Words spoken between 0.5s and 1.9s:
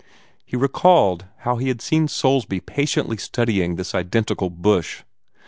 recalled how he had